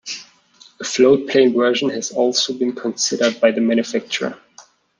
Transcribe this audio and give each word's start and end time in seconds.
A 0.79 0.83
floatplane 0.83 1.55
version 1.55 1.91
has 1.91 2.09
also 2.11 2.53
been 2.53 2.73
considered 2.73 3.39
by 3.39 3.51
the 3.51 3.61
manufacturer. 3.61 4.35